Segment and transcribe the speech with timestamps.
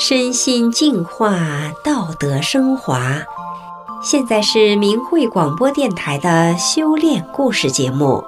[0.00, 1.36] 身心净化，
[1.82, 3.16] 道德升华。
[4.00, 8.22] 现在是明慧广播电台的修炼故事节目。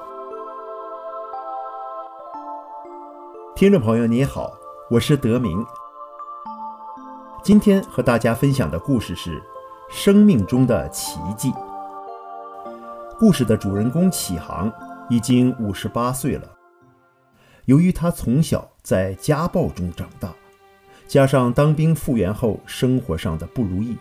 [3.54, 4.50] 听众朋友，你好，
[4.91, 5.64] 我是德明。
[7.41, 9.41] 今天和大家分享的故事是
[9.89, 11.52] 生命中的奇迹。
[13.16, 14.68] 故事的主人公启航
[15.09, 16.48] 已经五十八岁了。
[17.67, 20.31] 由于他从小在家暴中长大。
[21.11, 23.96] 加上当兵复员后生活上的不如意，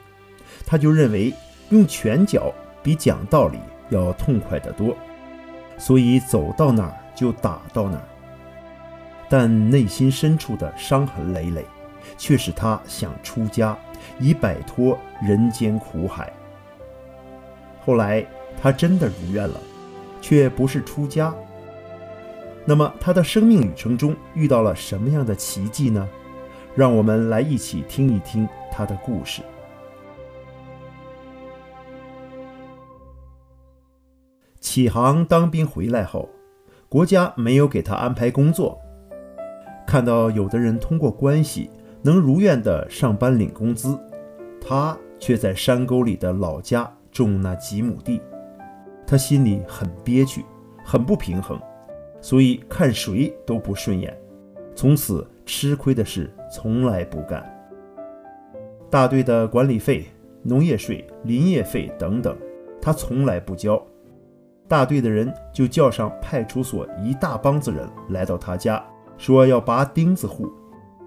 [0.63, 1.33] 他就认为
[1.71, 3.57] 用拳脚比讲道理
[3.89, 4.95] 要痛快得多，
[5.75, 8.07] 所以走到哪儿就打到哪儿。
[9.27, 11.65] 但内心深处的伤痕累累，
[12.15, 13.75] 却使他想出家，
[14.19, 16.31] 以摆脱人间苦海。
[17.83, 18.23] 后来
[18.61, 19.59] 他真的如愿了，
[20.21, 21.33] 却不是出家。
[22.65, 26.07] 那么他的生命旅程中遇到了什么样的奇迹呢？
[26.79, 29.41] 让我们来一起听一听他的故事。
[34.61, 36.29] 启航当兵回来后，
[36.87, 38.79] 国家没有给他安排工作。
[39.85, 41.69] 看到有的人通过关系
[42.01, 43.99] 能如愿的上班领工资，
[44.65, 48.21] 他却在山沟里的老家种那几亩地，
[49.05, 50.45] 他心里很憋屈，
[50.85, 51.59] 很不平衡，
[52.21, 54.17] 所以看谁都不顺眼。
[54.73, 55.27] 从此。
[55.51, 57.43] 吃亏的事从来不干。
[58.87, 60.05] 大队的管理费、
[60.43, 62.37] 农业税、林业费等等，
[62.79, 63.83] 他从来不交。
[64.67, 68.79] 大队的人就叫上派出所一大帮子人来到他家，
[69.17, 70.47] 说要拔钉子户，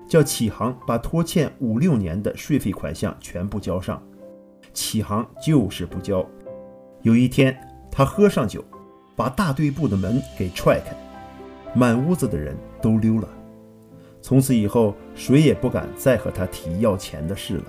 [0.09, 4.03] 叫启航把拖欠五六年的税费款项全部交上。
[4.75, 6.27] 启航就是不交。
[7.03, 7.57] 有一天，
[7.93, 8.65] 他喝上酒，
[9.15, 10.97] 把大队部的门给踹开，
[11.77, 13.29] 满屋子的人都溜了。
[14.25, 17.65] 从此以后，谁也不敢再和他提要钱的事了。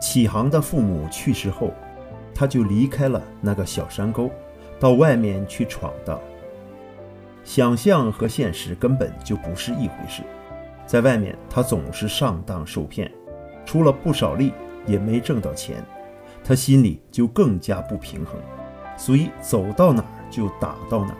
[0.00, 1.74] 启航的父母去世后，
[2.32, 4.30] 他就离开了那个小山沟，
[4.78, 6.20] 到外面去闯荡。
[7.42, 10.22] 想象和现实根本就不是一回事，
[10.86, 13.10] 在外面他总是上当受骗，
[13.66, 14.52] 出了不少力
[14.86, 15.84] 也没挣到钱，
[16.44, 18.40] 他心里就更加不平衡，
[18.96, 21.18] 所以走到哪儿就打到哪儿。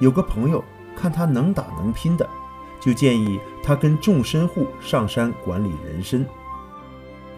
[0.00, 0.62] 有个朋友。
[0.94, 2.28] 看他能打能拼的，
[2.82, 6.26] 就建议他跟众身户上山管理人参。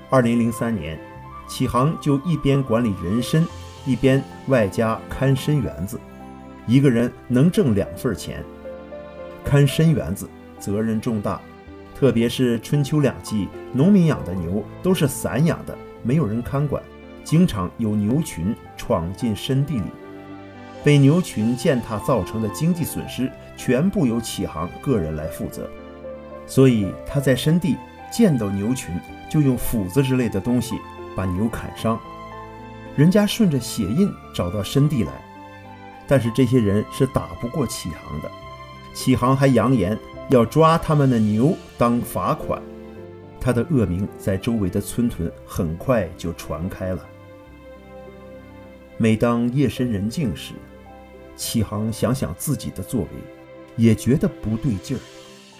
[0.09, 0.99] 二零零三年，
[1.47, 3.47] 启航就一边管理人参，
[3.84, 6.00] 一边外加看参园子，
[6.66, 8.43] 一个人能挣两份钱。
[9.44, 10.27] 看参园子
[10.59, 11.38] 责任重大，
[11.94, 16.82] 特别是春秋两季，农民养的牛都是散养的，没有人看管，
[17.22, 19.91] 经常有牛群闯进参地里。
[20.82, 25.69] 被牛群践踏造成的经济损失，全部由启航个人来负责。
[26.47, 27.77] 所以他在深地
[28.13, 28.95] 见到牛群，
[29.31, 30.75] 就用斧子之类的东西
[31.17, 31.99] 把牛砍伤。
[32.97, 35.13] 人家顺着血印找到深地来，
[36.07, 38.31] 但是这些人是打不过启航的。
[38.93, 39.99] 启航还扬言
[40.29, 42.63] 要抓他们的牛当罚款。
[43.41, 47.05] 他的恶名在周围的村屯很快就传开了。
[48.97, 50.55] 每当夜深人静时，
[51.37, 53.09] 启航想想自己的作为，
[53.77, 55.01] 也觉得不对劲儿，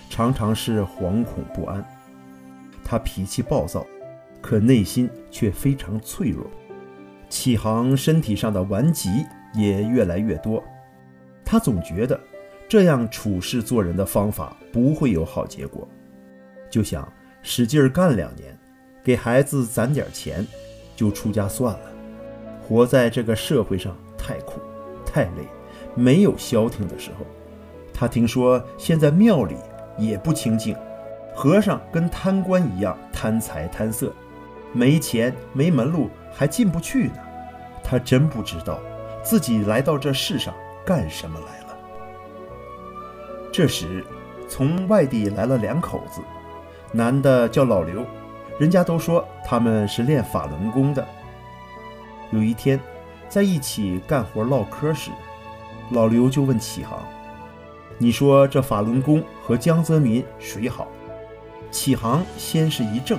[0.09, 1.85] 常常是惶恐不安。
[2.85, 3.87] 他脾气暴躁，
[4.41, 6.47] 可内心却非常脆弱。
[7.29, 9.09] 启航身体上的顽疾
[9.55, 10.63] 也越来越多，
[11.45, 12.19] 他总觉得
[12.69, 15.89] 这样处事做人的方法不会有好结果，
[16.71, 17.11] 就想
[17.43, 18.57] 使劲干两年，
[19.03, 20.47] 给孩子攒点钱，
[20.95, 21.91] 就出家算了。
[22.63, 24.61] 活在这个社会上太苦，
[25.05, 25.47] 太累。
[25.97, 27.25] 没有消停的时候，
[28.05, 29.57] 他听说现在庙里
[29.97, 30.77] 也不清净，
[31.35, 34.13] 和尚跟贪官一样贪财贪色，
[34.75, 37.15] 没钱没门路还进不去呢。
[37.83, 38.79] 他真不知道
[39.23, 40.53] 自己来到这世上
[40.85, 41.77] 干什么来了。
[43.51, 44.05] 这时，
[44.51, 46.21] 从外地来了两口子，
[46.93, 48.05] 男的叫老刘，
[48.59, 51.03] 人家都说他们是练法轮功的。
[52.33, 52.79] 有一天，
[53.31, 55.11] 在一起干活唠嗑时。
[55.91, 56.99] 老刘就问启航
[57.99, 60.89] ：“你说这法轮功和江泽民谁好？”
[61.71, 63.19] 启航先是一怔，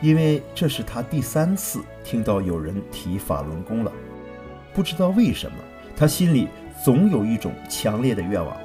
[0.00, 3.92] 因为这是他第三次听到有人提法轮功了。
[4.74, 5.56] 不知道为什么，
[5.96, 6.48] 他心里
[6.84, 8.56] 总有一种强烈的愿望，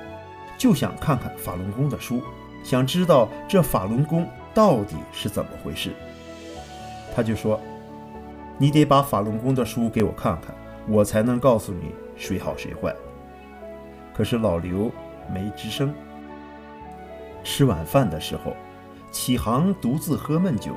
[0.57, 2.21] 就想看看法轮功的书，
[2.63, 5.91] 想知道这法轮功到底是怎么回事。
[7.15, 7.59] 他就说
[8.57, 10.55] ：“你得把法轮功的书给我看看，
[10.87, 12.93] 我才能告诉你。”谁好谁坏？
[14.19, 14.91] 可是老刘
[15.33, 15.93] 没吱声。
[17.41, 18.53] 吃晚饭的时候，
[19.11, 20.73] 启航独自喝闷酒，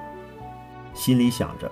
[0.94, 1.68] 心里想着：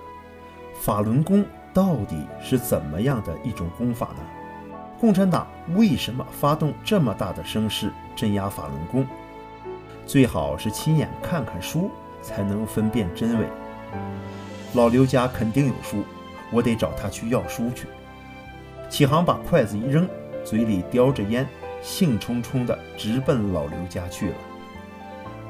[0.73, 4.75] 法轮功到底是怎么样的一种功法呢？
[4.99, 9.07] 共产党为什么发动这么大的声势镇压法轮功？
[10.05, 11.89] 最好是亲眼看看书，
[12.21, 13.45] 才能分辨真伪。
[14.73, 16.03] 老刘家肯定有书，
[16.51, 17.87] 我得找他去要书去。
[18.89, 20.05] 启航把筷子一扔，
[20.43, 21.47] 嘴里叼着烟，
[21.81, 24.35] 兴冲冲地直奔老刘家去了。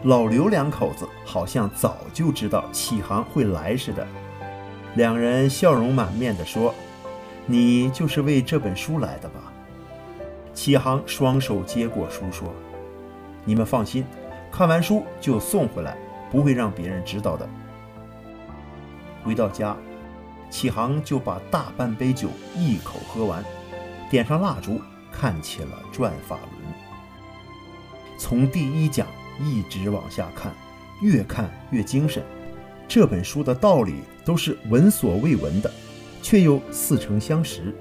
[0.03, 4.07] 老刘两口子好像早就知道启航会来似的，
[4.95, 6.73] 两人笑容满面地说
[7.45, 9.53] ：“你就是为这本书来的吧？”
[10.53, 12.51] 启航双手接过书说
[13.45, 14.03] ：“你们放心，
[14.51, 15.95] 看完书就送回来，
[16.31, 17.47] 不会让别人知道的。”
[19.23, 19.77] 回到家，
[20.49, 23.43] 启航就把大半杯酒一口喝完，
[24.09, 24.81] 点上蜡烛，
[25.11, 26.73] 看起了《转法轮》。
[28.17, 29.07] 从第一讲
[29.39, 30.53] 一直往下看，
[31.01, 32.23] 越看越精神。
[32.87, 35.71] 这本书的道理都是闻所未闻的，
[36.21, 37.73] 却又似曾相识。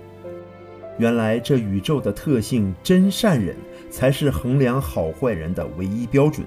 [0.99, 3.57] 原来这宇宙的特性真善忍
[3.91, 6.47] 才是衡量好坏人的唯一标准。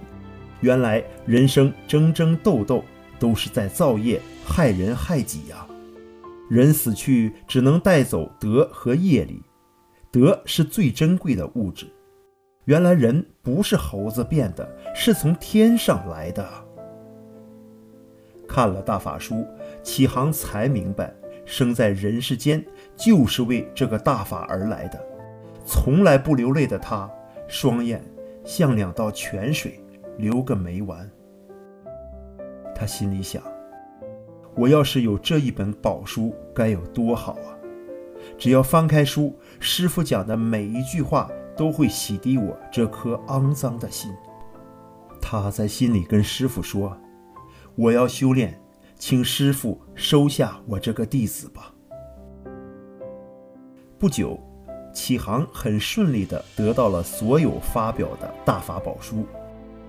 [0.61, 2.83] 原来人生争争斗斗
[3.19, 5.65] 都是在造业，害人害己呀。
[6.49, 9.41] 人死去只能带走德和业力，
[10.13, 11.87] 德是最珍贵的物质。
[12.65, 16.47] 原来人不是猴子变的，是从天上来的。
[18.47, 19.43] 看了大法书，
[19.81, 21.11] 启航才明白。
[21.45, 22.63] 生在人世间，
[22.95, 25.03] 就是为这个大法而来的。
[25.65, 27.09] 从来不流泪的他，
[27.47, 27.99] 双眼
[28.45, 29.83] 像两道泉水，
[30.17, 31.09] 流个没完。
[32.75, 33.41] 他心里想：
[34.55, 37.52] 我要是有这一本宝书，该有多好啊！
[38.37, 44.11] 只要翻开书，师傅讲的每一句话，都会洗涤我这颗肮脏的心。
[45.21, 46.97] 他在心里跟师傅说
[47.75, 48.59] ：“我要修炼。”
[48.95, 51.73] 请师傅收下我这个弟子吧。
[53.99, 54.39] 不久，
[54.93, 59.25] 启航很顺利地得到了所有发表的大法宝书。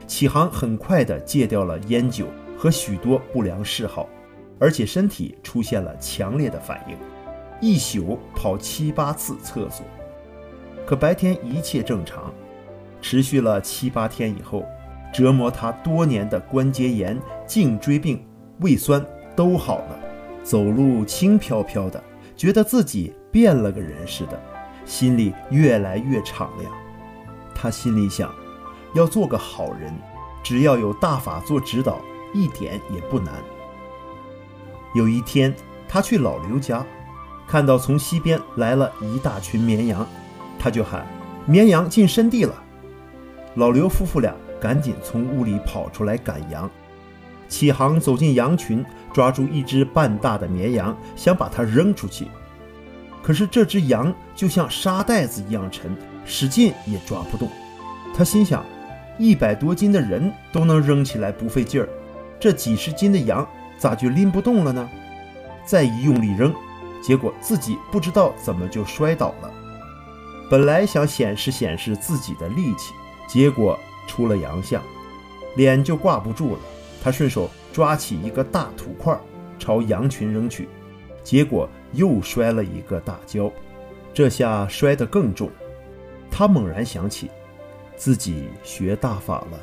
[0.09, 2.27] 启航很快地戒掉了烟酒
[2.59, 4.09] 和许多不良嗜好，
[4.59, 6.97] 而且身体出现了强烈的反应，
[7.65, 9.87] 一宿跑七八次厕所。
[10.87, 12.31] 可白天一切正常，
[13.01, 14.67] 持续了七八天以后，
[15.11, 18.23] 折磨他多年的关节炎、颈椎病。
[18.61, 19.03] 胃酸
[19.35, 19.99] 都好了，
[20.43, 22.05] 走路轻飘飘的，
[22.37, 24.39] 觉得自己变了个人似的，
[24.85, 26.71] 心里越来越敞亮。
[27.55, 28.31] 他心里想，
[28.95, 29.91] 要做个好人，
[30.43, 31.99] 只要有大法做指导，
[32.35, 33.33] 一点也不难。
[34.95, 35.53] 有一天，
[35.89, 36.85] 他去老刘家，
[37.55, 40.05] 看到从西边来了一大群绵羊，
[40.59, 41.07] 他就喊
[41.47, 42.53] ：“绵羊进深地了！”
[43.55, 46.69] 老刘夫妇俩赶紧从屋里跑出来赶羊。
[47.49, 52.27] 启航走进羊群，抓住一只半大的绵羊，想把它扔出去。
[53.23, 57.49] 可是这只羊就像沙袋子一样沉，使劲也抓不动。
[58.17, 58.65] 他心想：
[59.17, 61.89] 一百多斤的人都能扔起来不费劲儿，
[62.41, 63.47] 这几十斤的羊
[63.79, 64.91] 咋就拎不动了呢？
[65.65, 66.53] 再一用力扔，
[67.05, 69.53] 结果自己不知道怎么就摔倒了。
[70.51, 72.95] 本来想显示显示自己的力气，
[73.29, 74.83] 结果出了洋相，
[75.55, 76.61] 脸就挂不住了。
[77.03, 79.15] 他顺手抓起一个大土块，
[79.59, 80.67] 朝羊群扔去，
[81.23, 83.53] 结果又摔了一个大跤，
[84.15, 85.51] 这下摔得更重。
[86.31, 87.31] 他猛然想起，
[87.97, 89.61] 自己学大法了，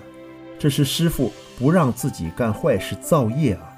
[0.60, 3.71] 这是师傅不让自己干坏事造业啊！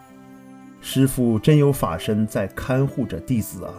[0.84, 3.74] 师傅真有法身在看护着弟子啊！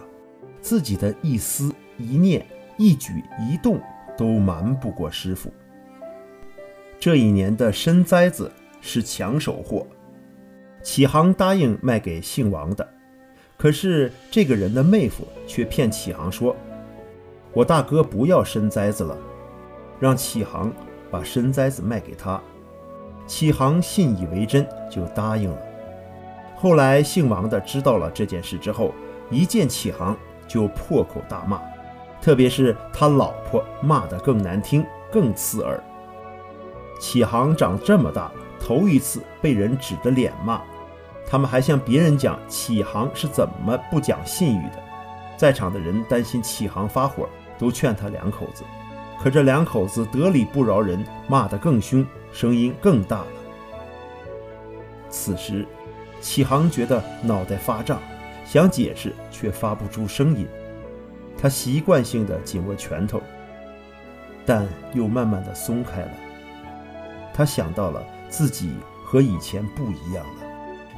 [0.59, 2.45] 自己的一思一念、
[2.77, 3.79] 一举一动
[4.17, 5.53] 都瞒不过师傅。
[6.99, 8.51] 这一年的参栽子。
[8.87, 9.87] 是抢手货，
[10.83, 12.87] 启航答应卖给姓王的，
[13.57, 16.55] 可是这个人的妹夫却骗启航说
[17.51, 19.17] ：“我大哥不要参栽子了，
[19.99, 20.71] 让启航
[21.09, 22.39] 把参栽子卖给他。”
[23.25, 25.57] 启航信以为真，就答应了。
[26.65, 28.91] 后来姓王的知道了这件事之后，
[29.29, 30.17] 一见启航
[30.47, 31.61] 就破口大骂，
[32.19, 35.79] 特别是他老婆骂得更难听、更刺耳。
[36.99, 38.31] 启航长这么大。
[38.59, 40.59] 头一次被人指着脸骂，
[41.27, 44.83] 他们还向别人讲启航是怎么不讲信誉的。
[45.37, 47.29] 在场的人担心启航发火，
[47.59, 48.63] 都劝他两口子。
[49.21, 53.27] 可这两口子得理不饶人，骂得更凶，声音更大了。
[55.11, 55.63] 此时，
[56.25, 58.01] 启航觉得脑袋发胀，
[58.47, 60.47] 想解释却发不出声音。
[61.37, 63.21] 他习惯性的紧握拳头，
[64.43, 66.11] 但又慢慢的松开了。
[67.31, 68.03] 他想到了。
[68.27, 68.73] 自己
[69.05, 70.43] 和以前不一样了。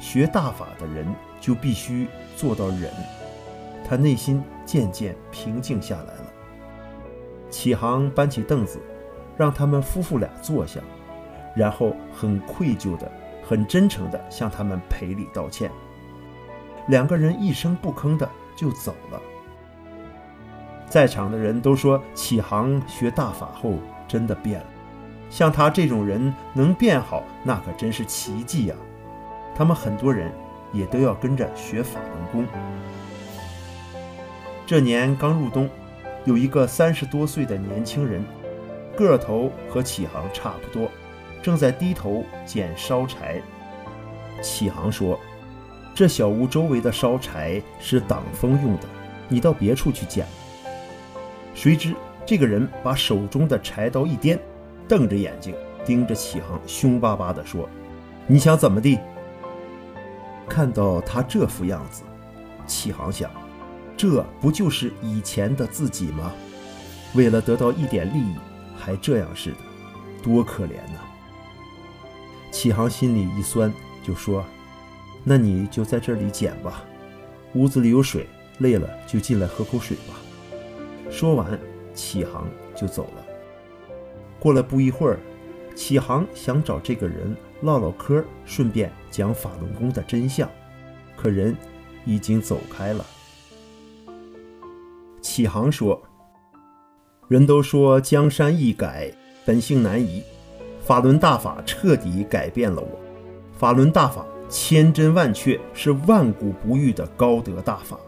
[0.00, 1.06] 学大法的人
[1.40, 2.90] 就必须做到忍。
[3.86, 6.32] 他内心渐渐平静下来了。
[7.48, 8.80] 启航搬起凳子，
[9.36, 10.80] 让他们夫妇俩坐下，
[11.54, 13.08] 然后很愧疚的、
[13.48, 15.70] 很真诚的向他们赔礼道歉。
[16.88, 19.18] 两个人一声不吭的就走了。
[20.86, 23.74] 在场的人都说，启航学大法后
[24.06, 24.66] 真的变了。
[25.30, 28.74] 像他这种人能变好，那可真是奇迹呀！
[29.54, 30.30] 他们很多人
[30.70, 32.46] 也都要跟着学法轮功。
[34.66, 35.70] 这年刚入冬，
[36.26, 38.22] 有一个三十多岁的年轻人，
[38.94, 40.90] 个头和启航差不多，
[41.42, 43.40] 正在低头捡烧柴。
[44.42, 45.18] 启航说
[45.94, 48.82] ：“这小屋周围的烧柴是挡风用的，
[49.28, 50.26] 你到别处去捡。”
[51.54, 54.38] 谁知这个人把手中的柴刀一掂，
[54.86, 55.54] 瞪着眼睛
[55.84, 57.68] 盯着启航，凶巴巴地说
[58.28, 58.98] ：“你想怎么地？”
[60.48, 62.02] 看到他这副样子，
[62.66, 63.30] 启航想：
[63.96, 66.32] 这不就是以前的自己吗？
[67.14, 68.36] 为了得到一点利益，
[68.76, 69.56] 还这样似的，
[70.22, 71.07] 多可怜呐！
[72.58, 73.72] 启航心里一酸，
[74.02, 74.44] 就说
[75.22, 76.82] ：“那你就在这里捡吧，
[77.54, 78.26] 屋子里有水，
[78.58, 80.18] 累了就进来喝口水吧。”
[81.08, 81.56] 说完，
[81.94, 83.24] 启航就走了。
[84.40, 85.20] 过了不一会儿，
[85.76, 90.50] 启航想找这个人唠唠嗑，顺便讲法轮功的真相，
[91.16, 91.54] 可人
[92.04, 93.06] 已经走开了。
[95.22, 96.02] 启航说
[97.30, 99.12] ：“人都说江山易改，
[99.46, 100.24] 本性难移。
[100.88, 102.98] 法轮大法彻底改变了我。
[103.58, 107.98] 法轮大法千真万确，是万古不遇的高德大法。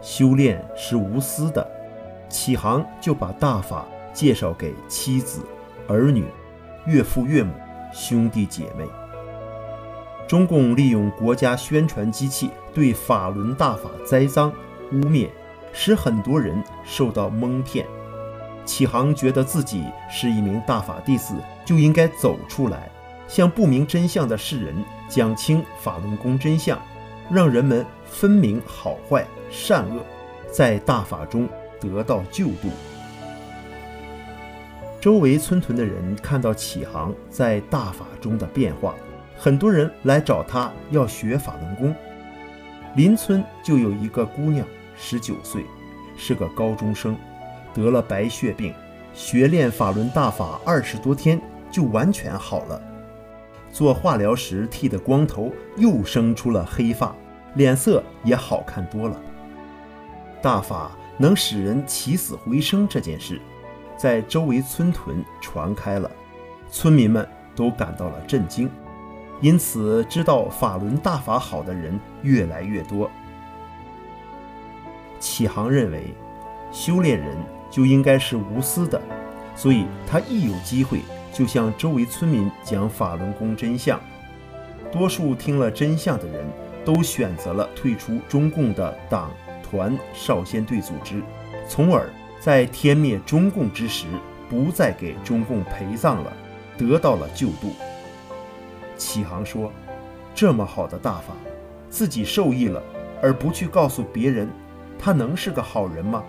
[0.00, 1.68] 修炼是无私的。”
[2.30, 3.84] 启航就把大法
[4.14, 5.40] 介绍给妻子、
[5.88, 6.24] 儿女、
[6.86, 7.52] 岳父岳母、
[7.92, 8.86] 兄弟姐妹。
[10.28, 14.52] 中共利用国家宣传机器对法轮大法栽赃
[14.92, 15.28] 污蔑，
[15.72, 17.84] 使很多人受到蒙骗。
[18.64, 22.90] 启航觉得自己是一名大法弟子，就应该走出来，
[23.28, 24.74] 向不明真相的世人
[25.08, 26.80] 讲清法轮功真相，
[27.30, 30.02] 让人们分明好坏善恶，
[30.50, 31.48] 在大法中。
[31.82, 32.70] 得到救度。
[35.00, 38.94] 周围村屯的人看到启航在大法中的变化，
[39.36, 41.92] 很多人来找他要学法轮功。
[42.94, 44.64] 邻村就有一个姑娘，
[44.96, 45.66] 十九岁，
[46.16, 47.16] 是个高中生，
[47.74, 48.72] 得了白血病，
[49.14, 52.80] 学练法轮大法二十多天就完全好了。
[53.70, 57.14] 做化疗时剃的光头又生出了黑发，
[57.54, 59.20] 脸色也好看多了。
[60.40, 60.92] 大法。
[61.18, 63.40] 能使人起死回生这件事，
[63.96, 66.10] 在周围村屯传开了，
[66.68, 68.68] 村民们都感到了震惊，
[69.40, 73.08] 因此知道法轮大法好的人越来越多。
[75.20, 76.14] 启航认为，
[76.72, 77.36] 修炼人
[77.72, 79.02] 就应该是无私的，
[79.56, 81.00] 所以他一有机会
[81.32, 83.98] 就向周围村民讲法轮功真相。
[84.92, 86.46] 多数听了真相的人
[86.84, 89.30] 都选择了退出中共的党。
[89.62, 91.22] 团少先队组织，
[91.66, 92.06] 从而
[92.38, 94.04] 在天灭中共之时，
[94.46, 96.30] 不再给中共陪葬了，
[96.76, 97.72] 得到了救度。
[98.98, 99.72] 启航说
[100.36, 101.32] ：“这么好的大法，
[101.88, 102.82] 自己受益了，
[103.22, 104.46] 而不去告诉别人，
[104.98, 106.22] 他能是个好人吗？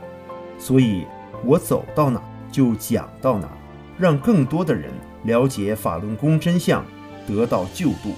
[0.58, 1.06] 所以，
[1.46, 2.22] 我走到哪
[2.52, 3.50] 就讲到哪，
[3.98, 6.86] 让更多的人了解法轮功真相，
[7.28, 8.14] 得到救度。”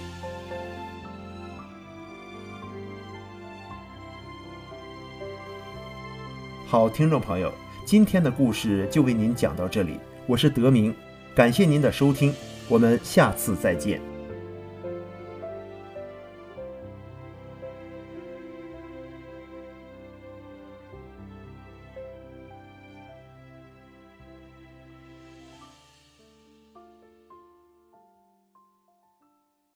[6.67, 7.51] 好，听众朋友，
[7.85, 9.99] 今天的故事就为您讲到这里。
[10.27, 10.93] 我是德明，
[11.33, 12.33] 感谢您的收听，
[12.67, 14.14] 我们下次再见。